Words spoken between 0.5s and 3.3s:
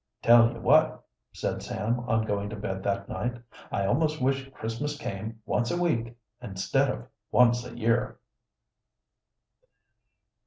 you what," said Sam on going to bed that